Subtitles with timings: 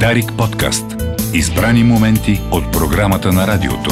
[0.00, 0.84] Дарик подкаст.
[1.34, 3.90] Избрани моменти от програмата на радиото.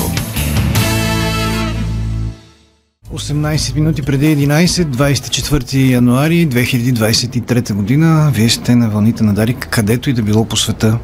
[3.14, 8.30] 18 минути преди 11, 24 януари 2023 година.
[8.34, 10.98] Вие сте на вълните на Дарик, където и да било по света.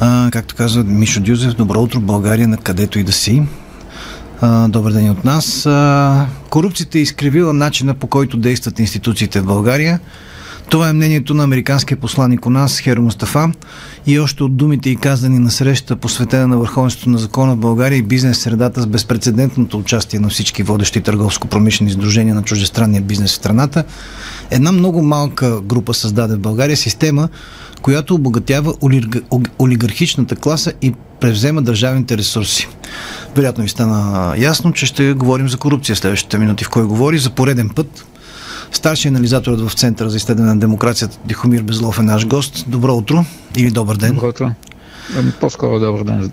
[0.00, 3.42] А, както казва Мишо Дюзев, добро утро България, на където и да си.
[4.40, 5.66] А, добър ден от нас.
[5.66, 10.00] А, корупцията е изкривила начина по който действат институциите в България.
[10.70, 13.52] Това е мнението на американския посланник у нас Херо Мустафа
[14.06, 17.96] и още от думите и казани на среща посветена на върховенството на закона в България
[17.96, 23.34] и бизнес средата с безпредседентното участие на всички водещи търговско-промишлени издружения на чуждестранния бизнес в
[23.34, 23.84] страната.
[24.50, 27.28] Една много малка група създаде в България система,
[27.82, 28.74] която обогатява
[29.58, 32.68] олигархичната класа и превзема държавните ресурси.
[33.36, 37.30] Вероятно ви стана ясно, че ще говорим за корупция следващите минути, в кой говори за
[37.30, 38.06] пореден път
[38.72, 42.64] Старши анализаторът в Центъра за изследване на демокрацията Дихомир Безлов е наш гост.
[42.68, 43.24] Добро утро
[43.56, 44.14] или добър ден.
[44.14, 44.50] Добро утро.
[45.18, 46.32] Ами, по-скоро добър ден.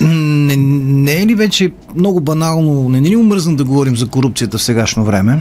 [0.00, 4.58] Не, не е ли вече много банално, не е ли умръзна да говорим за корупцията
[4.58, 5.40] в сегашно време?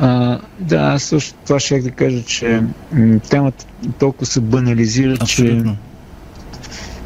[0.00, 2.62] А, да, аз също това ще да кажа, че
[3.30, 3.66] темата
[3.98, 5.72] толкова се банализира, Абсолютно.
[5.72, 5.78] че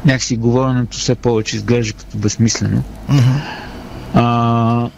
[0.05, 2.83] някакси говоренето все повече изглежда като безсмислено.
[3.11, 3.41] Uh-huh.
[4.13, 4.89] А,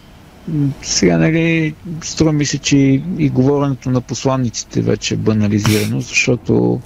[0.82, 2.76] сега, нали, струва ми се, че
[3.18, 6.80] и, говоренето на посланниците вече е банализирано, защото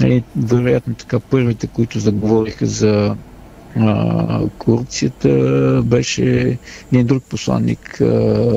[0.00, 3.16] нали, вероятно така първите, които заговориха за
[3.76, 5.28] а, корупцията,
[5.84, 6.58] беше
[6.92, 8.02] един друг посланник,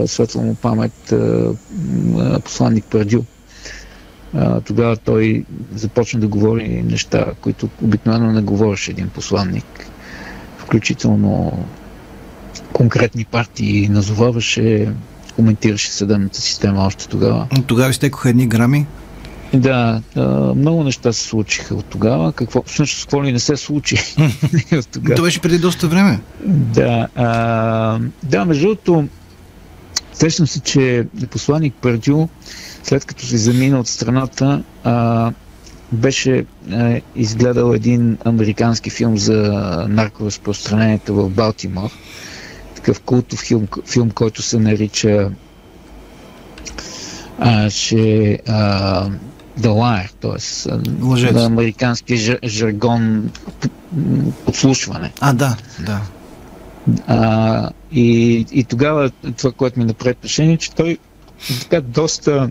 [0.05, 1.53] светла му памет, а,
[2.43, 3.25] посланник Пардил.
[4.33, 9.89] А, тогава той започна да говори неща, които обикновено не говореше един посланник,
[10.57, 11.65] включително
[12.77, 14.89] конкретни партии назоваваше,
[15.35, 17.47] коментираше съдебната система още тогава.
[17.67, 18.85] Тогава изтекоха едни грами?
[19.53, 22.31] Да, да, много неща се случиха от тогава.
[22.31, 23.95] Какво, всъщност, какво ли не се случи
[24.71, 25.15] от тогава?
[25.15, 26.19] Това беше преди доста време.
[26.45, 29.07] Да, а, да между другото,
[30.13, 32.27] сещам се, че посланник Пърдю,
[32.83, 35.31] след като се замина от страната, а,
[35.91, 39.41] беше а, изгледал един американски филм за
[39.89, 41.89] наркоразпространението в Балтимор
[42.87, 45.31] такъв култов филм, филм който се нарича
[47.39, 49.09] а, че а,
[49.59, 51.33] The Liar, т.е.
[51.33, 53.31] на американски жаргон
[54.45, 55.11] подслушване.
[55.19, 56.01] А, да, да.
[57.07, 60.97] А, и, и тогава това, което ми направи впечатление, че той
[61.61, 62.49] така доста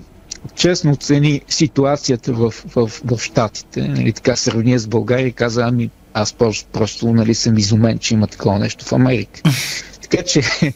[0.55, 3.89] честно оцени ситуацията в, в, в Штатите.
[3.89, 8.15] Нали, така сравни с България и каза, ами аз просто, просто нали, съм изумен, че
[8.15, 9.41] има такова нещо в Америка.
[10.11, 10.43] Така че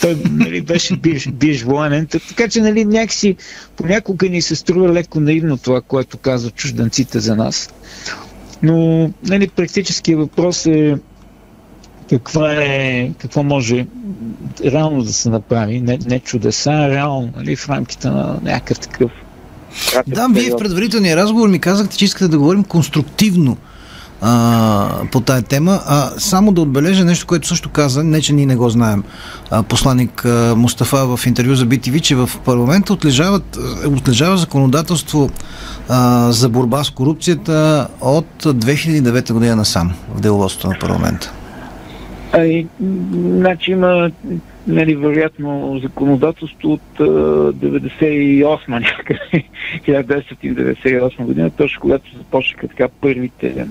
[0.00, 2.06] той нали, беше биш, биш военен.
[2.06, 3.36] Така че нали, някакси
[3.76, 7.70] понякога ни се струва леко наивно това, което казват чужданците за нас.
[8.62, 10.98] Но нали, практически въпрос е
[12.10, 13.86] каква е, какво може
[14.64, 19.10] реално да се направи, не, не чудеса, а реално, нали, в рамките на някакъв такъв.
[20.06, 23.56] Да, вие в предварителния разговор ми казахте, че искате да говорим конструктивно
[24.26, 25.80] а, по тая тема.
[25.86, 29.04] А, само да отбележа нещо, което също каза, не че ние не го знаем,
[29.50, 35.30] а, посланник а, Мустафа в интервю за BTV, че в парламента отлежават, отлежава законодателство
[35.88, 41.32] а, за борба с корупцията от 2009 година насам в деловодството на парламента.
[42.32, 42.66] Ай,
[43.12, 44.10] значи има
[44.66, 49.44] нали, вероятно законодателство от 98 някъде,
[49.86, 53.66] 1998 година, точно когато започнаха така първите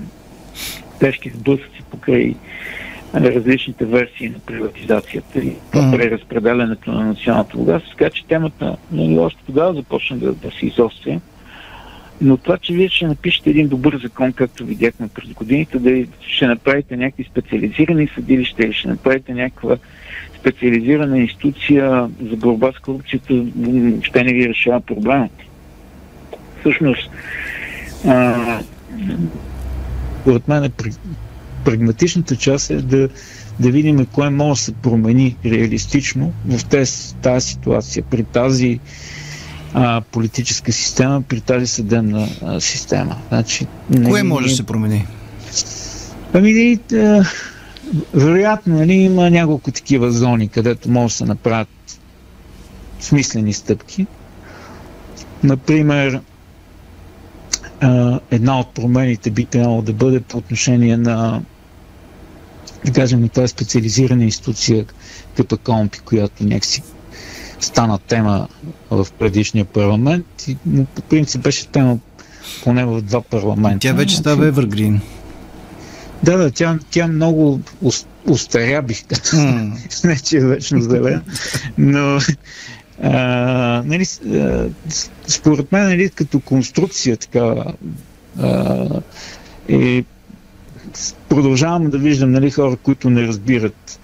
[1.00, 2.34] тежки сблъсъци покрай
[3.14, 5.96] различните версии на приватизацията и mm.
[5.96, 7.96] преразпределянето на националното богатство.
[7.98, 11.20] Така че темата нали, още тогава започна да, да се изостря.
[12.20, 16.46] Но това, че вие ще напишете един добър закон, както видяхме през годините, да ще
[16.46, 19.76] направите някакви специализирани съдилища или ще направите някаква
[20.38, 23.44] специализирана институция за борба с корупцията,
[24.02, 25.32] ще не ви решава проблемът.
[26.60, 27.10] Всъщност,
[28.06, 28.60] а,
[30.24, 30.72] според мен
[31.64, 33.08] прагматичната част е да,
[33.60, 38.80] да видим кое може да се промени реалистично в тези, тази ситуация, при тази
[39.74, 43.16] а, политическа система, при тази съдебна а, система.
[43.28, 45.06] Значи, не, кое може да се промени?
[46.32, 47.30] Ами, да,
[48.14, 51.68] вероятно, нали, има няколко такива зони, където може да се направят
[53.00, 54.06] смислени стъпки.
[55.42, 56.20] Например,
[58.30, 61.42] една от промените би трябвало да бъде по отношение на
[62.84, 64.84] да кажем, тази специализирана институция
[65.36, 66.82] като КОМПИ, която някакси
[67.60, 68.48] стана тема
[68.90, 70.56] в предишния парламент и
[70.94, 71.98] по принцип беше тема
[72.64, 73.78] поне в два парламента.
[73.78, 75.00] Тя вече става Evergreen.
[76.22, 77.60] Да, да, тя, тя много
[78.24, 79.40] устаря, бих казал.
[79.40, 80.04] Mm.
[80.08, 81.22] Не, че е вечно зелена.
[81.78, 82.18] Но
[83.84, 84.04] нали,
[85.26, 87.64] според мен, нали, като конструкция, така,
[89.68, 90.04] е,
[91.28, 94.00] продължавам да виждам нали, хора, които не разбират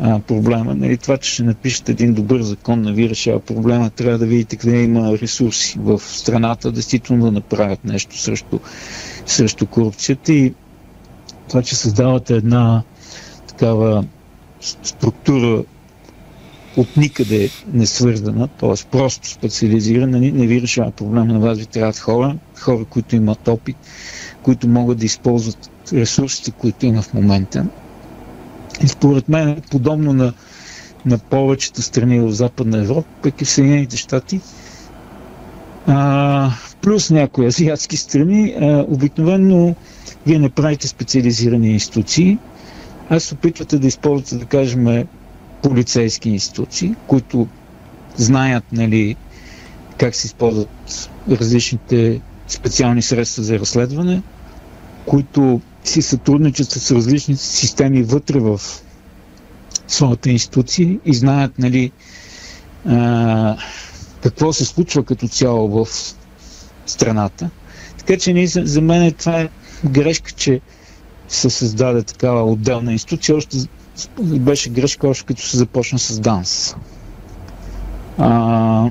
[0.00, 0.74] а, проблема.
[0.74, 3.90] Нали, това, че ще напишете един добър закон, не ви решава проблема.
[3.90, 8.58] Трябва да видите къде има ресурси в страната, действително да направят нещо срещу,
[9.26, 10.54] срещу корупцията и
[11.48, 12.82] това, че създавате една
[13.46, 14.04] такава
[14.60, 15.64] структура
[16.78, 18.90] от никъде не свързана, т.е.
[18.90, 21.24] просто специализирана, не, не ви решава проблема.
[21.24, 23.76] На вас ви трябват хора, хора, които имат опит,
[24.42, 25.58] които могат да използват
[25.92, 27.66] ресурсите, които има в момента.
[28.82, 30.32] И според мен, подобно на,
[31.06, 34.40] на повечето страни в Западна Европа, пък и в Съединените щати,
[35.86, 36.50] а,
[36.82, 39.74] плюс някои азиатски страни, а, обикновено
[40.26, 42.38] вие не правите специализирани институции,
[43.10, 45.06] а се опитвате да използвате, да кажем,
[45.62, 47.48] полицейски институции, които
[48.16, 49.16] знаят нали,
[49.98, 50.68] как се използват
[51.30, 54.22] различните специални средства за разследване,
[55.06, 58.60] които си сътрудничат с различни системи вътре в
[59.88, 61.92] своята институция и знаят нали,
[62.86, 63.56] а,
[64.22, 65.88] какво се случва като цяло в
[66.86, 67.50] страната.
[67.98, 69.48] Така че за, за мен това е
[69.84, 70.60] грешка, че
[71.28, 73.36] се създаде такава отделна институция.
[73.36, 73.56] Още
[74.20, 76.76] беше грешка, още като се започна с ДАНС.
[78.18, 78.90] А,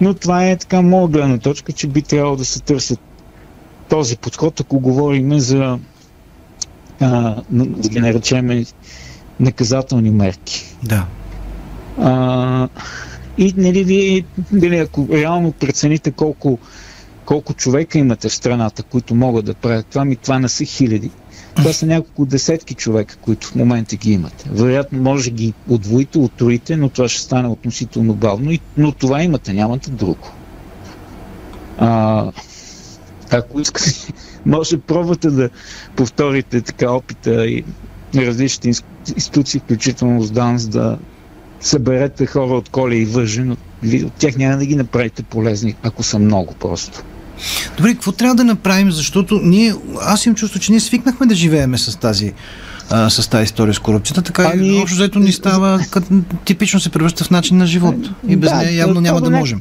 [0.00, 3.00] но това е така моя гледна точка, че би трябвало да се търсят
[3.88, 5.78] този подход, ако говорим за
[7.00, 8.64] а, да ги наречем
[9.40, 10.76] наказателни мерки.
[10.82, 11.06] Да.
[11.98, 12.68] А,
[13.38, 16.58] и нали, вие, нали, ако реално прецените колко,
[17.24, 21.10] колко човека имате в страната, които могат да правят това, ми това не са хиляди.
[21.56, 24.48] Това са няколко десетки човека, които в момента ги имате.
[24.52, 28.58] Вероятно може ги отвоите, отроите, но това ще стане относително бавно.
[28.76, 30.28] Но това имате, нямате друго.
[31.78, 32.32] А,
[33.30, 34.12] ако искате,
[34.46, 35.50] може пробвате да
[35.96, 37.64] повторите така опита и
[38.16, 38.68] различните
[39.16, 40.98] институции, включително с ДАНС, да
[41.60, 43.56] съберете хора от коли и въжи, но
[44.04, 47.04] от тях няма да ги направите полезни, ако са много просто.
[47.76, 51.78] Добре, какво трябва да направим, защото ние, аз имам чувство, че ние свикнахме да живееме
[51.78, 52.32] с тази
[52.90, 56.06] а, с тази история с корупцията, така ами, и общо взето ни става, като,
[56.44, 57.96] типично се превръща в начин на живот.
[58.28, 59.60] И без да, нея явно няма да можем.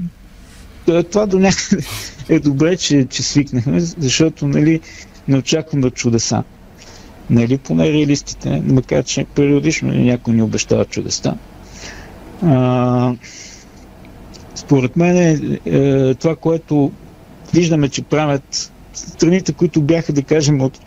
[1.11, 1.83] Това до някъде
[2.29, 4.79] е добре, че, че свикнахме, защото нали,
[5.27, 6.43] не очакваме чудеса.
[7.29, 11.33] Нали, поне реалистите, макар че периодично някой ни обещава чудеса.
[12.45, 13.13] А,
[14.55, 16.91] според мен е, е, това, което
[17.53, 20.79] виждаме, че правят страните, които бяха, да кажем, от,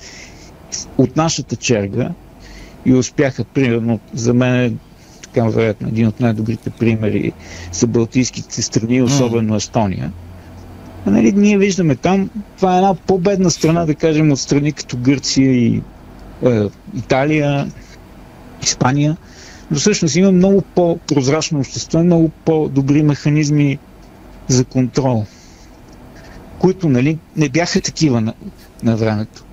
[0.99, 2.11] от нашата черга
[2.87, 4.79] и успяха, примерно, за мен
[5.23, 7.33] така вероятно един от най-добрите примери
[7.73, 10.13] са Балтийските страни, особено Естония.
[11.07, 14.97] А, нали, ние виждаме там, това е една по-бедна страна, да кажем, от страни като
[14.97, 15.83] Гърция и
[16.47, 17.71] е, Италия,
[18.63, 19.17] Испания,
[19.71, 23.79] но всъщност има много по-прозрачно общество, много по-добри механизми
[24.49, 25.27] за контрол
[26.65, 28.35] които нали, не бяха такива на,
[28.83, 29.45] на времето.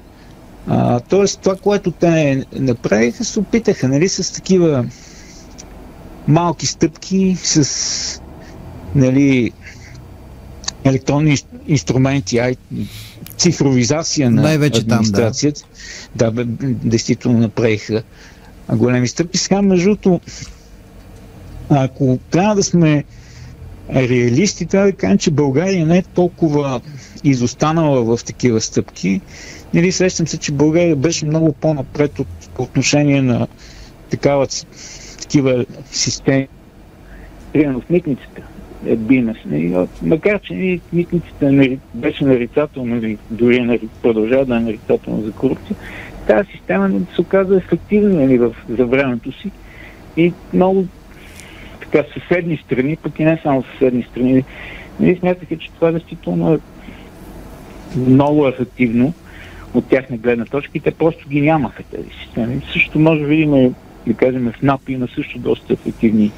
[0.68, 4.86] А, тоест, това, което те направиха, се опитаха нали, с такива
[6.28, 8.22] малки стъпки, с
[8.96, 9.52] нали,
[10.84, 12.56] електронни инструменти, ай,
[13.38, 15.62] цифровизация на Най-вече администрацията.
[16.18, 16.44] Там, да.
[16.44, 18.04] да, действително направиха
[18.70, 19.38] големи стъпки.
[19.38, 20.20] Сега, между
[21.70, 23.04] ако трябва да сме
[23.96, 26.82] реалисти, трябва да кажем, че България не е толкова
[27.24, 29.22] изостанала в такива стъпки.
[29.74, 33.48] Нали, срещам се, че България беше много по-напред от, по отношение на
[34.10, 34.48] такава,
[35.22, 36.48] такива системи.
[37.54, 38.42] Примерно в митницата
[38.86, 39.38] е бинес.
[39.46, 45.22] Нали, макар, че нали, митницата нали, беше нарицателно, нали, дори нали, продължава да е нарицателно
[45.22, 45.76] за корупция,
[46.28, 49.52] тази система нали, се оказа ефективна нали, в, за времето си
[50.18, 50.86] и много
[51.82, 54.44] така съседни страни, пък и не само съседни страни,
[55.00, 56.60] нали, смятаха, че това действително е
[57.96, 59.14] много ефективно
[59.74, 62.62] от тяхна гледна точка и те просто ги нямаха тези системи.
[62.74, 63.76] Също може да видим,
[64.08, 66.32] да кажем, в НАП има също доста ефективни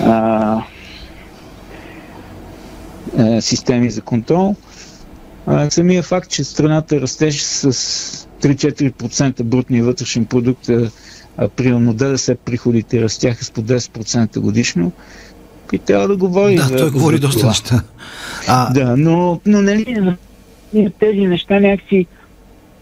[0.00, 0.62] а,
[3.18, 4.56] а, системи за контрол.
[5.46, 7.72] А, самия факт, че страната растеше с
[8.42, 14.92] 3-4% брутния вътрешен продукт, а, примерно ДДС приходите растяха с по 10% годишно,
[15.72, 16.56] и трябва да говори.
[16.56, 17.82] Да, за, той говори за доста неща.
[18.48, 18.72] А...
[18.72, 20.16] Да, но, но нали,
[20.98, 22.06] тези неща някакси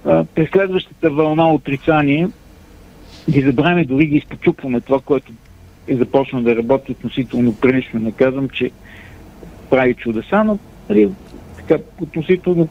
[0.05, 2.29] а, през следващата вълна отрицание
[3.31, 5.33] ги забравяме, дори ги изпочупваме това, което
[5.89, 8.01] е започнал да работи относително прилично.
[8.01, 8.71] Не казвам, че
[9.71, 10.59] прави чудеса, но
[10.91, 11.11] нали,
[11.57, 12.69] така, относително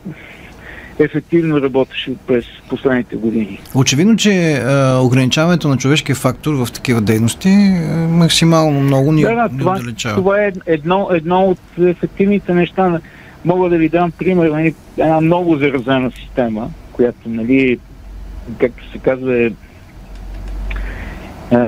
[1.00, 3.60] ефективно работеше през последните години.
[3.76, 4.60] Очевидно, че е,
[4.96, 7.72] ограничаването на човешкия фактор в такива дейности е,
[8.10, 9.80] максимално много ни, да, да, това.
[10.16, 13.00] Това е едно, едно от ефективните неща.
[13.46, 17.80] Мога да ви дам пример, нали, една много заразена система, която, нали,
[18.58, 19.52] както се казва, е,
[21.52, 21.68] е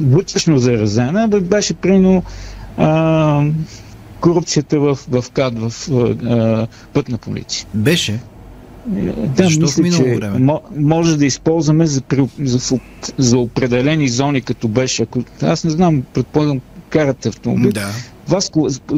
[0.00, 2.22] вътрешно заразена, беше прино
[4.20, 7.66] корупцията в, в КАД, в а, пътна полиция.
[7.74, 8.20] Беше?
[8.86, 10.58] Да, Защо мисля, че време?
[10.76, 12.02] може да използваме за,
[12.38, 12.78] за,
[13.18, 15.02] за определени зони, като беше.
[15.02, 17.72] Ако, аз не знам, предполагам, карате автомобил.
[17.72, 17.88] Да.
[18.28, 18.50] Вас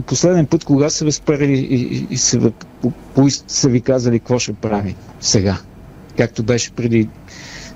[0.06, 2.52] последен път, кога са възпарили и, и, и са,
[3.46, 5.58] са ви казали какво ще прави сега?
[6.16, 7.08] Както беше преди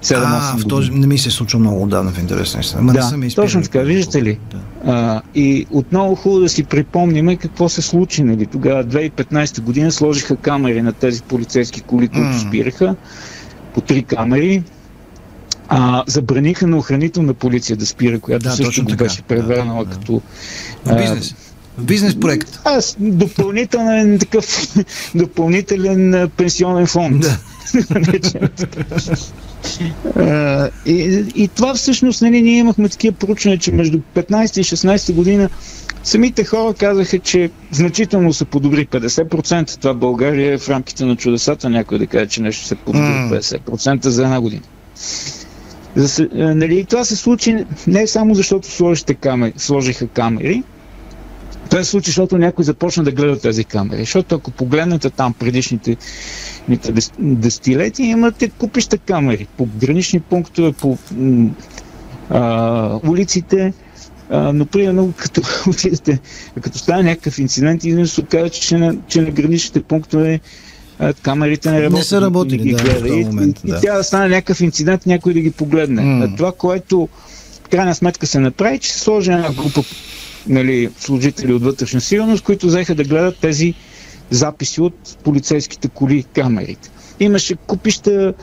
[0.03, 2.93] 7 А, в този не ми се случва много отдавна в интересна истина.
[2.93, 4.39] Да, не точно така, виждате ли?
[4.51, 4.59] Да.
[4.93, 8.23] А, и отново хубаво да си припомним какво се случи.
[8.23, 8.47] Нали?
[8.47, 12.49] Тогава, 2015 година, сложиха камери на тези полицейски коли, които mm.
[12.49, 12.97] спираха,
[13.75, 14.63] по три камери.
[15.73, 19.97] А, забраниха на охранителна полиция да спира, която да, също го беше превърнала да, да,
[19.97, 20.23] като...
[20.97, 21.35] Бизнес.
[21.79, 22.61] Бизнес проект.
[22.65, 24.75] Аз допълнителен такъв
[25.15, 27.21] допълнителен пенсионен фонд.
[27.21, 27.39] Да.
[30.87, 35.49] и, и това всъщност, нали, ние имахме такива проучвания, че между 15 и 16 година
[36.05, 39.81] самите хора казаха, че значително се подобри 50%.
[39.81, 44.09] Това България е в рамките на чудесата, някой да каже, че нещо се подобри 50%
[44.09, 44.63] за една година.
[45.97, 50.63] За, нали, и това се случи не само защото сложиха камери, сложиха камери,
[51.71, 54.01] това се случи, защото някой започна да гледа тези камери.
[54.01, 55.97] Защото ако погледнете там предишните
[57.19, 60.99] десетилетия, имате купища камери по гранични пунктове, по
[62.31, 63.73] а, улиците,
[64.31, 66.19] а, но примерно като отидете,
[66.63, 70.41] като стане някакъв инцидент, и се оказа, че че на граничните пунктове
[71.23, 71.99] камерите не работят.
[71.99, 73.61] Не са работили, да, в този момент.
[73.65, 73.77] И, да.
[73.77, 76.03] и тя да стане някакъв инцидент, някой да ги погледне.
[76.03, 76.37] Mm.
[76.37, 77.09] Това, което
[77.65, 79.83] в крайна сметка се направи, че се сложи една група
[80.49, 83.75] нали, служители от вътрешна сигурност, които взеха да гледат тези
[84.31, 86.91] записи от полицейските коли, камерите.
[87.21, 88.35] Имаше купища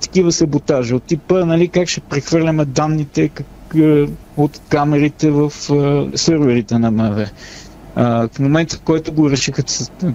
[0.00, 3.46] такива саботажи от типа, нали, как ще прехвърляме данните как,
[3.76, 7.30] е, от камерите в е, серверите на МВР.
[7.98, 9.62] В момента, в който го решиха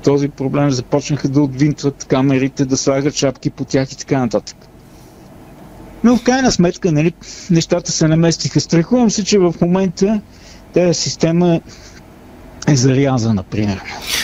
[0.03, 4.57] този проблем, започнаха да отвинтват камерите, да слагат шапки по тях и така нататък.
[6.03, 7.13] Но в крайна сметка, нали,
[7.49, 8.59] нещата се наместиха.
[8.59, 10.21] Страхувам се, че в момента
[10.73, 11.59] тази система
[12.67, 13.81] е заряза, например.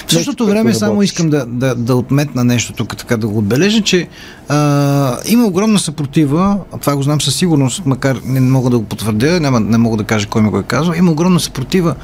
[0.07, 3.81] В същото време само искам да, да, да отметна нещо тук, така да го отбележа,
[3.81, 4.07] че
[4.47, 9.39] а, има огромна съпротива, това го знам със сигурност, макар не мога да го потвърдя,
[9.39, 11.95] няма, не мога да кажа кой ми го е казал, има огромна съпротива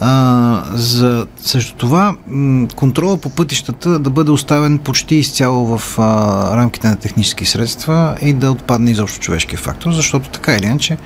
[0.00, 6.56] а, за също това м- контрола по пътищата да бъде оставен почти изцяло в а,
[6.56, 10.96] рамките на технически средства и да отпадне изобщо човешкия фактор, защото така или иначе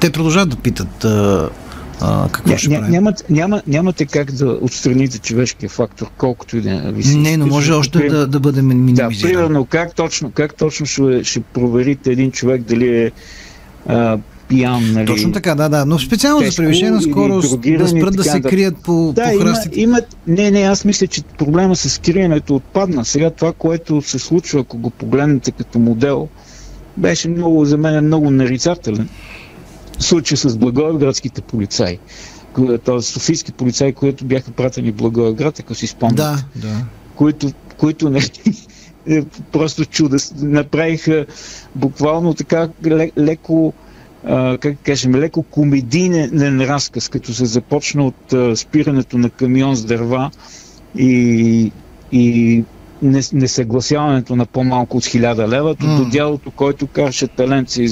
[0.00, 1.48] те продължават да питат а,
[2.00, 6.60] а, какво ня, ще ня, нямат, няма, нямате как да отстраните човешкия фактор, колкото и
[6.60, 9.12] да ви Не, но може още пример, да, да бъде минимизиран.
[9.12, 13.10] Да, примерно, как точно, как точно ще, ще проверите един човек дали е
[13.88, 14.18] а,
[14.50, 15.06] пиян, нали?
[15.06, 15.84] Точно така, да, да.
[15.86, 19.80] Но специално за превишена скорост да спрат да се крият по, да, по храстите.
[19.80, 23.04] Има, има, не, не, аз мисля, че проблема с криенето отпадна.
[23.04, 26.28] Сега това, което се случва, ако го погледнете като модел,
[26.96, 29.08] беше много, за мен много нарицателен
[29.98, 31.98] случай с Благоевградските полицаи.
[32.84, 33.02] Т.е.
[33.02, 36.22] софийски полицаи, които бяха пратени в Благоевград, ако си спомняте.
[36.22, 36.84] Да, да.
[37.16, 38.20] Които, които не,
[39.06, 41.26] е, просто чудо направиха
[41.74, 42.68] буквално така
[43.18, 43.72] леко
[44.24, 49.84] а, как кажем, леко комедийен разказ, като се започна от а, спирането на камион с
[49.84, 50.30] дърва
[50.98, 51.72] и,
[52.12, 52.64] и
[53.32, 55.96] несъгласяването на по-малко от 1000 лева, mm.
[55.96, 57.88] до дялото, който караше талент си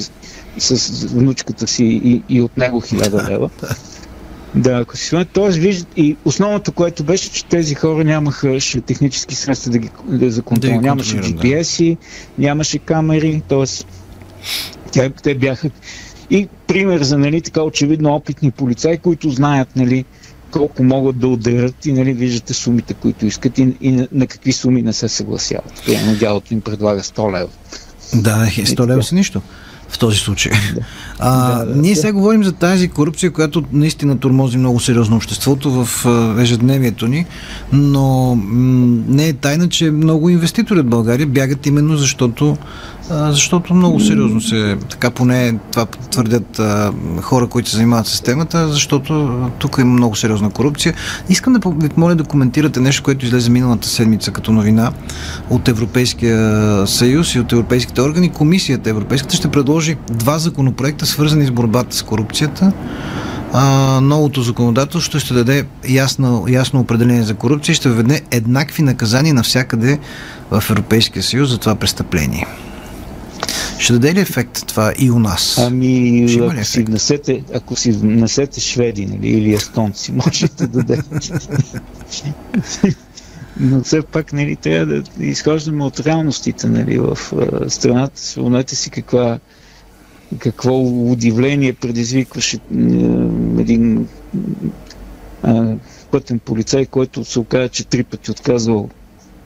[0.57, 3.49] с внучката си и, и от него 1000 лева.
[4.55, 5.49] Да, ако си спомняте, т.е.
[5.49, 10.41] виждат и основното, което беше, че тези хора нямаха технически средства да ги да за
[10.41, 10.73] контрол.
[10.73, 11.97] Да нямаше GPS-и, да.
[12.37, 13.65] нямаше камери, т.е.
[14.91, 15.69] Те, те бяха
[16.29, 20.05] и пример за нали, така очевидно опитни полицаи, които знаят нали,
[20.51, 24.81] колко могат да ударят и нали, виждате сумите, които искат и, и на, какви суми
[24.81, 25.83] не се съгласяват.
[25.85, 27.49] Примерно дялото им предлага 100 лева.
[28.13, 29.41] Да, 100 лева са нищо
[29.89, 30.51] в този случай.
[30.75, 30.81] Да.
[31.21, 35.85] А, да, да, ние сега говорим за тази корупция, която наистина тормози много сериозно обществото
[35.85, 36.05] в
[36.41, 37.25] ежедневието ни,
[37.73, 42.57] но м- не е тайна, че много инвеститори от България бягат именно защото
[43.09, 48.67] защото много сериозно се, така поне това твърдят а, хора, които се занимават с темата,
[48.67, 50.93] защото тук има много сериозна корупция.
[51.29, 54.91] Искам да ви моля да коментирате нещо, което излезе миналата седмица като новина
[55.49, 58.29] от Европейския съюз и от европейските органи.
[58.29, 62.71] Комисията Европейската ще предложи два законопроекта, свързани с борбата с корупцията
[63.53, 69.33] а, новото законодателство ще даде ясно, ясно определение за корупция и ще введе еднакви наказания
[69.33, 69.99] навсякъде
[70.51, 72.47] в Европейския съюз за това престъпление.
[73.79, 75.57] Ще даде ли ефект това и у нас?
[75.57, 81.33] Ами, ако си, внесете, ако си внесете шведи нали, или естонци, можете да дадете.
[83.59, 87.17] Но все пак нали, трябва да изхождаме от реалностите нали, в
[87.67, 88.21] страната.
[88.21, 89.39] Спомнете си каква
[90.37, 90.81] какво
[91.11, 92.59] удивление предизвикваше
[93.59, 94.07] един
[95.43, 95.75] а,
[96.11, 98.89] пътен полицай, който се оказа, че три пъти отказвал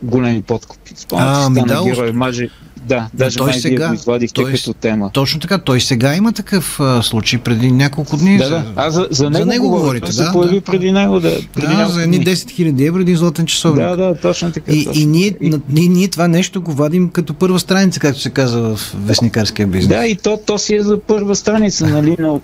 [0.04, 0.94] големи подкупи.
[0.96, 2.50] Спомняте, стана да, герой, маже,
[2.86, 5.10] да, даже той сега, го извадихте той, като тема.
[5.14, 8.38] Точно така, той сега има такъв а, случай преди няколко дни.
[8.38, 8.66] Да, да.
[8.76, 10.14] А за, за, него, за него говорите, да.
[10.14, 10.62] се появи да.
[10.62, 11.38] преди него, да.
[11.54, 13.86] Преди да, за едни 10 000 евро, един златен часовник.
[13.86, 14.72] Да, да, точно така.
[14.72, 15.02] И, точно.
[15.02, 15.60] и, ние, и...
[15.78, 19.98] И, ние това нещо го вадим като първа страница, както се казва в вестникарския бизнес.
[19.98, 22.42] Да, и то, то си е за първа страница, нали, но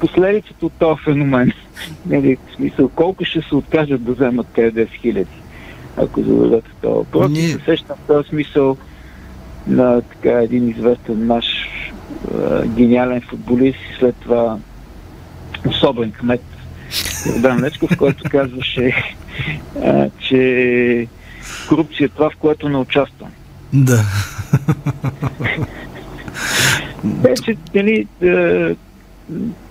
[0.00, 1.52] последицата от този феномен.
[2.06, 5.30] Нали, в смисъл, колко ще се откажат да вземат тези 10 хиляди,
[5.96, 7.30] ако зададете това въпрос.
[7.30, 7.48] Ние...
[7.48, 8.76] се сещам в този смисъл
[9.66, 11.44] на така един известен наш
[12.34, 14.58] а, гениален футболист и след това
[15.66, 16.42] особен кмет
[17.26, 18.94] Йордан Лечков, който казваше,
[19.84, 21.08] а, че
[21.68, 23.30] корупция е това, в което не участвам.
[23.72, 24.04] Да.
[27.04, 28.06] Вече, нали,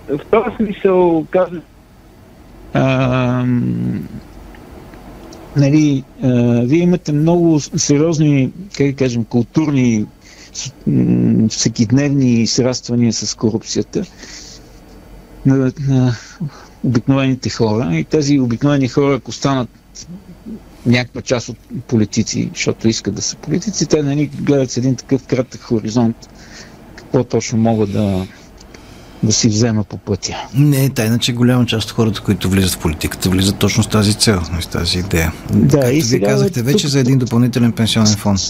[0.08, 1.62] в този смисъл казвам,
[5.56, 10.06] нали, а, вие имате много сериозни, как кажем, културни,
[11.48, 14.04] всекидневни сраствания с корупцията
[15.46, 16.16] на, на
[16.84, 17.96] обикновените хора.
[17.96, 19.68] И тези обикновени хора, ако станат
[20.86, 25.26] някаква част от политици, защото искат да са политици, те нали, гледат с един такъв
[25.26, 26.16] кратък хоризонт
[26.96, 28.26] какво точно могат да,
[29.22, 30.36] да си взема по пътя.
[30.54, 33.88] Не е тайна, че голяма част от хората, които влизат в политиката, влизат точно с
[33.88, 35.32] тази цел, с тази идея.
[35.52, 36.90] Да, Както и сега, вие казахте вече тук...
[36.90, 38.40] за един допълнителен пенсионен фонд.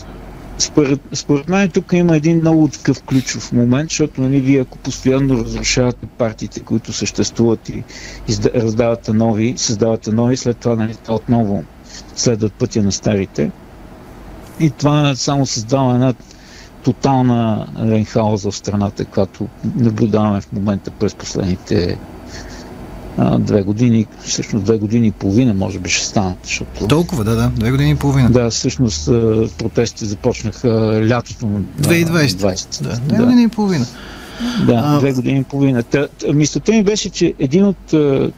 [0.59, 5.45] Според, според мен тук има един много такъв ключов момент, защото нали, вие ако постоянно
[5.45, 7.83] разрушавате партиите, които съществуват и
[8.29, 11.65] изда, раздавате нови, създавате нови, след това нали, отново
[12.17, 13.51] следват пътя на старите.
[14.61, 16.15] И това само създава една
[16.87, 21.99] тотална ренхауза в страната, която наблюдаваме в момента през последните
[23.19, 26.39] а, две години, всъщност две години и половина, може би ще станат.
[26.43, 26.87] Защото...
[26.87, 28.31] Толкова, да, да, две години и половина.
[28.31, 29.07] Да, всъщност
[29.59, 30.69] протестите започнаха
[31.09, 32.27] лятото на 2020.
[32.27, 32.83] 20.
[32.83, 33.23] Да, две да.
[33.23, 33.87] години и половина.
[34.67, 34.99] Да, а...
[34.99, 35.83] две години и половина.
[35.83, 37.93] Та, мислята ми беше, че един от,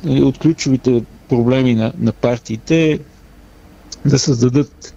[0.07, 2.99] от ключовите проблеми на, на партиите е
[4.05, 4.95] да създадат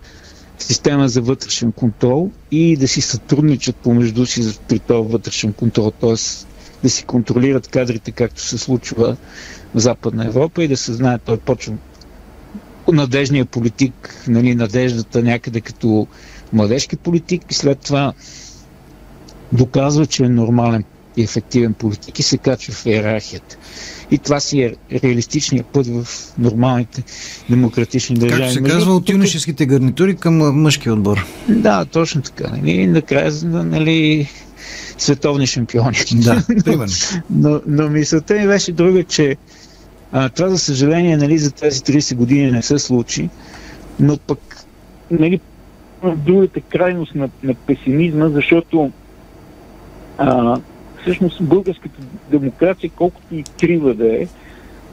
[0.62, 6.14] система за вътрешен контрол и да си сътрудничат помежду си при този вътрешен контрол, т.е.
[6.84, 9.18] да си контролират кадрите, както се случва
[9.76, 11.74] в Западна Европа и да се знае, той почва
[12.88, 13.94] надежния политик,
[14.28, 16.08] нали, надеждата някъде като
[16.54, 18.14] младежки политик и след това
[19.54, 20.84] доказва, че е нормален
[21.18, 23.58] и ефективен политик и се качва в иерархията.
[24.12, 27.04] И това си е реалистичният път в нормалните
[27.50, 28.42] демократични държави.
[28.42, 31.26] Както се казва от юношеските гарнитури към мъжки отбор.
[31.50, 32.50] Да, точно така.
[32.50, 34.30] Нали, накрая нали,
[34.98, 35.98] световни шампиони.
[36.14, 36.94] Да, примерно.
[37.30, 39.38] но, но мисълта ми беше друга, че
[40.12, 43.30] а, това за съжаление нали, за тези 30 години не се случи,
[44.00, 44.66] но пък
[45.12, 45.40] нали,
[46.16, 48.92] другата крайност на, на песимизма, защото
[50.18, 50.60] а,
[51.02, 54.28] всъщност българската демокрация, колкото и крива да е,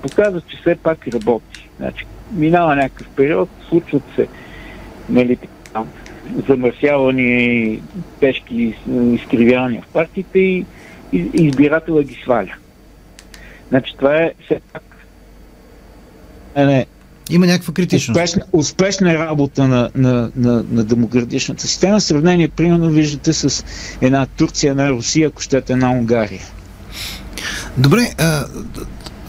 [0.02, 1.70] показва, че все пак работи.
[1.78, 4.28] Значи, минава някакъв период, случват се
[5.08, 5.38] нали,
[6.48, 7.82] замърсявания и
[8.20, 8.74] тежки
[9.12, 10.66] изкривявания в партиите и,
[11.12, 12.54] и избиратела ги сваля.
[13.68, 14.82] Значи това е все пак
[16.56, 16.86] не, не,
[17.30, 18.16] има някаква критичност.
[18.16, 22.00] Успешна, успешна е работа на, на, на, на демократичната система.
[22.00, 23.64] Сравнение, примерно, виждате с
[24.00, 26.42] една Турция, една Русия, ако щете една Унгария.
[27.76, 28.44] Добре, а,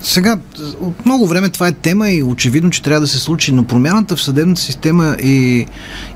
[0.03, 0.39] сега,
[0.81, 4.15] от много време това е тема и очевидно, че трябва да се случи, но промяната
[4.15, 5.65] в съдебната система и,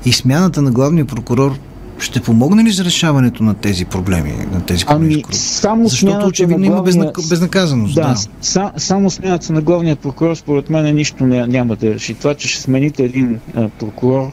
[0.04, 1.58] и смяната на главния прокурор
[1.98, 4.84] ще помогне ли за решаването на тези проблеми, на тези?
[4.88, 7.04] Ами, само Защото очевидно главния...
[7.04, 7.94] има безнаказаност.
[7.94, 8.16] Да, да.
[8.40, 12.14] Са, само смяната на главния прокурор, според мен, нищо не, няма да реши.
[12.14, 14.32] Това, че ще смените един а, прокурор,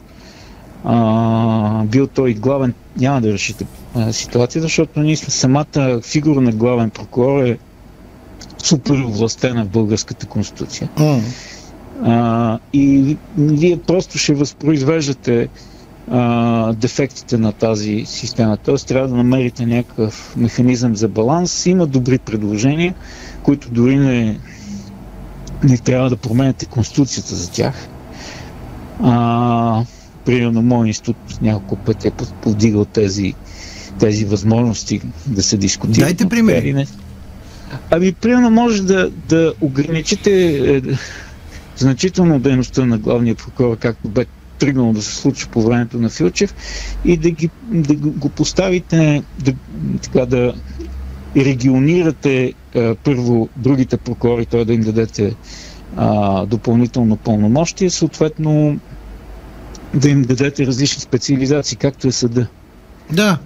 [0.83, 6.89] а, бил той главен, няма да решите а, ситуацията, защото ние самата фигура на главен
[6.89, 7.57] прокурор е
[8.63, 10.89] супер властена в българската конституция.
[12.03, 15.47] А, и вие просто ще възпроизвеждате
[16.09, 18.57] а, дефектите на тази система.
[18.57, 21.65] Тоест трябва да намерите някакъв механизъм за баланс.
[21.65, 22.93] Има добри предложения,
[23.43, 24.39] които дори не,
[25.63, 27.87] не трябва да променяте конституцията за тях.
[29.03, 29.83] А,
[30.25, 32.11] примерно, моят институт няколко пъти е
[32.41, 33.33] повдигал тези,
[33.99, 36.07] тези възможности да се дискутират.
[36.07, 36.85] Дайте примери.
[37.91, 40.31] Ами, примерно, може да, да ограничите
[40.77, 40.81] е,
[41.77, 44.25] значително дейността на главния прокурор, както бе
[44.61, 46.55] тръгнало да се случи по времето на Филчев
[47.05, 49.53] и да, ги, да го поставите, да,
[50.01, 50.53] така да
[51.37, 54.65] регионирате а, първо другите прокурори, т.е.
[54.65, 55.35] да им дадете
[55.97, 58.79] а, допълнително пълномощие, съответно
[59.93, 62.47] да им дадете различни специализации, както е съда.
[63.11, 63.37] Да.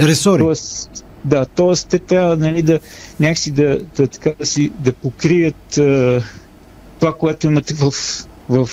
[0.00, 0.42] Ресори.
[0.42, 1.74] Тоест, да, т.е.
[1.88, 2.80] те трябва нали, да
[3.20, 6.22] някакси да, да, така, да, си, да покрият а,
[7.00, 7.92] това, което имате в,
[8.48, 8.68] в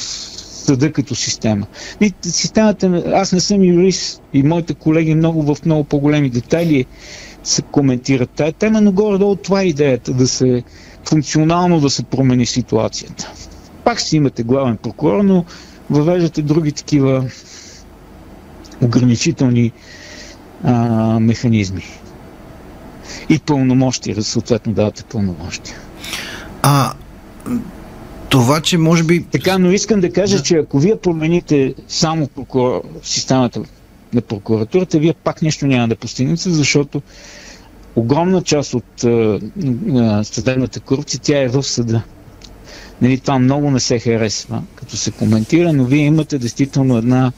[0.66, 1.68] съда като система.
[2.02, 6.86] И системата, аз не съм юрист и моите колеги много в много по-големи детайли
[7.44, 10.64] се коментират тая тема, но горе-долу това е идеята, да се
[11.10, 13.32] функционално да се промени ситуацията.
[13.84, 15.46] Пак си имате главен прокурор, но
[15.90, 17.26] въвеждате други такива
[18.82, 19.72] ограничителни
[20.64, 20.74] а,
[21.20, 21.84] механизми.
[23.30, 25.76] И пълномощия, съответно давате пълномощия.
[26.62, 26.94] А
[28.34, 29.24] това, че може би...
[29.24, 30.44] Така, но искам да кажа, Да.
[30.44, 33.62] че ако вие промените само прокурор, системата
[34.14, 37.02] на прокуратурата, вие пак нещо няма да постигнете, защото
[37.96, 39.40] огромна част от а,
[39.96, 42.02] а, съдебната корупция, тя е в съда.
[43.02, 47.32] Нали, това много не се харесва, като се коментира, но вие имате действително една,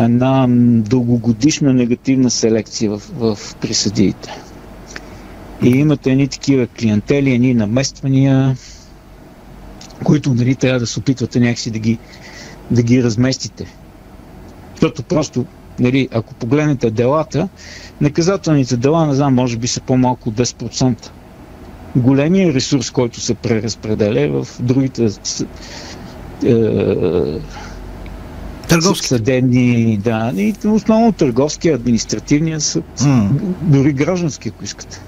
[0.00, 0.46] една
[0.80, 4.30] дългогодишна негативна селекция в, в присъдиите.
[5.62, 8.56] И имате едни такива клиентели, едни намествания,
[10.04, 11.98] които нали, трябва да се опитвате някакси да ги,
[12.70, 13.66] да ги разместите.
[14.74, 15.44] Защото просто,
[15.80, 17.48] нали, ако погледнете делата,
[18.00, 21.10] наказателните дела, не знам, може би са по-малко от 10%.
[21.96, 25.08] Големия ресурс, който се преразпределя е в другите
[26.44, 26.54] е,
[28.68, 29.06] Търговски.
[29.06, 33.30] съдебни, да, и основно търговския, административния съд, М.
[33.62, 35.00] дори граждански, ако искате.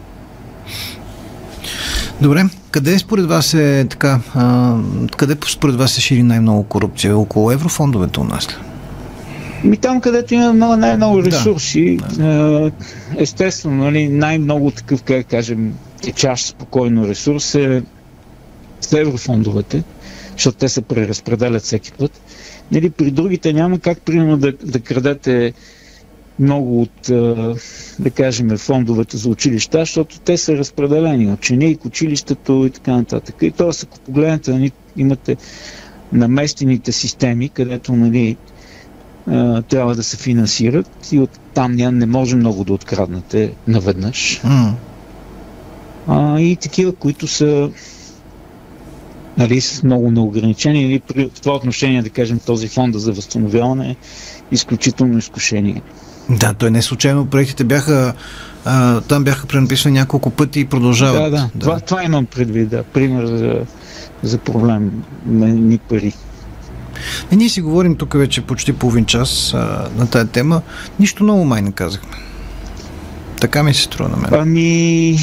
[2.20, 2.44] Добре,
[2.76, 4.76] къде според вас е така, а,
[5.16, 7.18] къде според вас се шири най-много корупция?
[7.18, 8.52] Около еврофондовете у нас ли?
[9.64, 11.30] Ми там, където има много, най-много Да.
[11.30, 12.70] ресурси, е,
[13.18, 17.82] естествено, нали, най-много такъв, как да кажем, течащ спокойно ресурс е
[18.80, 19.82] с еврофондовете,
[20.32, 22.20] защото те се преразпределят всеки път.
[22.72, 25.52] Нали, при другите няма как, примерно, да, да крадете
[26.38, 27.03] много от,
[27.99, 31.33] да кажем, фондовете за училища, защото те са разпределени.
[31.33, 33.35] Ученик, училището и така нататък.
[33.42, 33.70] И т.е.
[33.85, 35.37] ако погледнете, нали, имате
[36.12, 38.37] наместените системи, където нали,
[39.68, 44.40] трябва да се финансират и от там не може много да откраднете наведнъж.
[44.44, 44.75] М.
[46.07, 47.70] А, и такива, които са
[49.38, 50.83] нали, с много неограничени.
[50.83, 51.03] Или
[51.35, 53.96] в това отношение, да кажем, този фонд за възстановяване е
[54.53, 55.83] изключително изкушение.
[56.30, 58.14] Да, той не случайно проектите бяха
[58.64, 61.22] а, там бяха пренаписани няколко пъти и продължават.
[61.22, 61.50] Да, да.
[61.60, 62.82] Това, това имам предвид, да.
[62.82, 63.54] Пример за,
[64.22, 66.12] за проблем на ни пари.
[67.32, 70.62] И ние си говорим тук вече почти половин час а, на тая тема.
[71.00, 72.16] Нищо ново май не казахме.
[73.40, 74.31] Така ми се струва на мен.
[74.33, 75.16] Ами,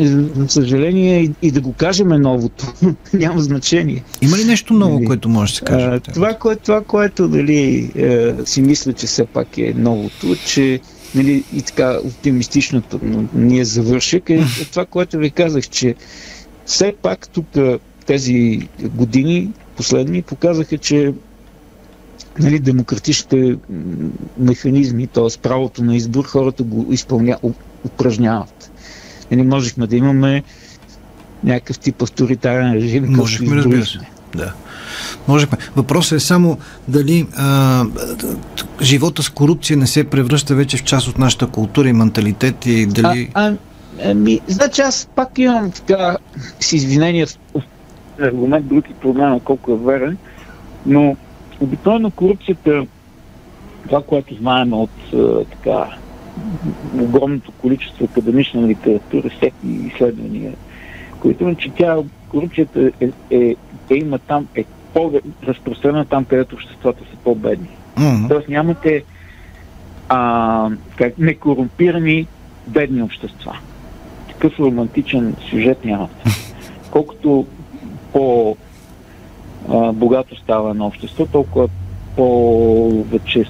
[0.00, 2.72] за съжаление, и, и да го кажем новото,
[3.12, 4.04] няма значение.
[4.22, 5.86] Има ли нещо ново, Нали, което може да се каже?
[5.86, 10.80] А, това, кое, това, което нали, е, си мисля, че все пак е новото, че
[11.14, 15.94] нали, и така оптимистичното но ние завърших, е, е това, което ви казах, че
[16.66, 17.46] все пак тук
[18.06, 21.12] тези години последни показаха, че
[22.38, 23.56] нали, демократичните
[24.38, 25.38] механизми, т.е.
[25.42, 27.38] правото на избор, хората го изпълня,
[27.84, 28.70] упражняват.
[29.30, 30.42] Нали, можехме да имаме
[31.44, 33.04] някакъв тип авторитарен режим.
[33.08, 33.98] Можехме, разбира се.
[34.36, 34.52] Да.
[35.28, 35.58] Можехме.
[35.76, 37.84] Въпросът е само дали а,
[38.82, 42.86] живота с корупция не се превръща вече в част от нашата култура и менталитет и
[42.86, 43.30] дали...
[43.34, 43.56] А, а,
[44.04, 46.16] ами, значи аз пак имам така
[46.60, 47.36] с извинения в
[48.20, 50.16] аргумент, други проблема, колко е верен,
[50.86, 51.16] но
[51.62, 52.86] обикновено корупцията,
[53.86, 55.96] това, което знаем от а, така
[57.00, 60.52] огромното количество академична литература, всеки изследвания,
[61.20, 61.96] които че тя,
[62.28, 63.56] корупцията е, е,
[63.90, 67.68] е, има там, е по-разпространена там, където обществата са по-бедни.
[67.98, 68.28] Мгм.
[68.28, 69.04] Тоест нямате
[70.08, 72.26] а, как, некорумпирани
[72.66, 73.58] бедни общества.
[74.28, 76.30] Такъв романтичен сюжет нямате.
[76.90, 77.46] Колкото
[78.12, 78.56] по
[79.70, 81.68] а, богато става едно общество, толкова
[82.16, 83.44] по-вече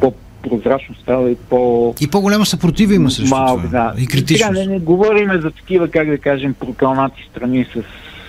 [0.00, 3.68] по-прозрачно става и по И по-голяма съпротива има срещу малко, това.
[3.70, 3.92] да.
[3.96, 4.52] И Сега критичност.
[4.54, 7.82] не, не говорим за такива, как да кажем, прокалнати страни с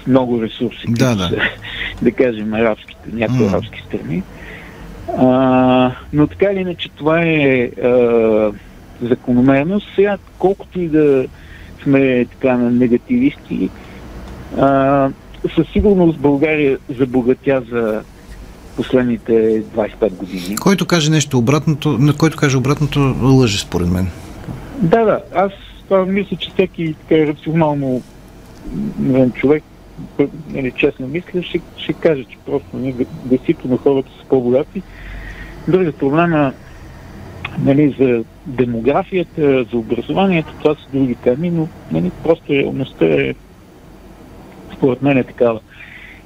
[0.07, 1.23] много ресурси, Да, да.
[1.23, 1.35] са,
[2.01, 3.47] да кажем, арабските, някои М.
[3.47, 4.23] арабски страни.
[5.17, 5.31] А,
[6.13, 8.51] но така или иначе това е а,
[9.01, 9.87] закономерност.
[9.95, 11.25] Сега, колкото и да
[11.83, 13.69] сме така на негативисти,
[14.57, 15.09] а,
[15.55, 18.03] със сигурност България забогатя за
[18.75, 20.57] последните 25 години.
[20.57, 24.07] Който каже нещо обратното, на който каже обратното, лъже според мен.
[24.81, 25.19] Да, да.
[25.35, 25.51] Аз
[25.83, 28.01] това мисля, че всеки така рационално
[29.33, 29.63] човек,
[30.49, 34.81] нали, честно мисля, ще, ще каже, че просто нали, действително хората са по-богати.
[35.67, 36.51] Другият проблем е
[37.63, 43.33] нали, за демографията, за образованието, това са други теми, но нали, просто реалността е
[44.77, 45.59] според мен е такава.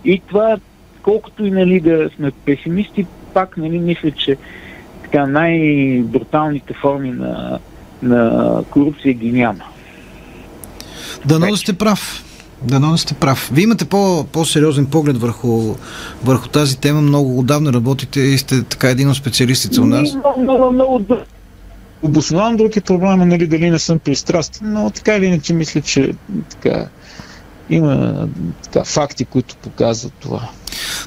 [0.05, 0.57] И това,
[1.01, 4.37] колкото и нали, да сме песимисти, пак нали, мисля, че
[5.03, 7.59] така най-бруталните форми на,
[8.03, 9.63] на корупция ги няма.
[11.25, 12.23] Дано да сте прав.
[12.63, 13.49] Дано да сте прав.
[13.53, 15.75] Вие имате по, по-сериозен поглед върху,
[16.23, 17.01] върху тази тема.
[17.01, 20.13] Много отдавна работите и сте така един от специалистите у нас.
[20.13, 21.23] Много, много, много дълго.
[22.03, 26.13] Обосновавам друг е проблема, нали, дали не съм пристрастен, но така или иначе мисля, че
[26.49, 26.87] така,
[27.75, 28.27] има
[28.63, 30.49] така, факти, които показват това.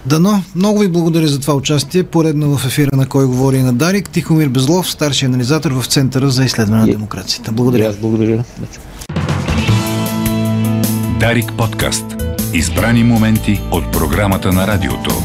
[0.07, 2.03] Дано, много ви благодаря за това участие.
[2.03, 4.11] Поредно в ефира на Кой говори на Дарик.
[4.11, 7.53] Тихомир Безлов, старши анализатор в Центъра за изследване на демокрацията.
[7.53, 7.88] Благодаря.
[7.88, 8.44] аз благодаря.
[11.20, 12.05] Дарик подкаст.
[12.53, 15.23] Избрани моменти от програмата на радиото.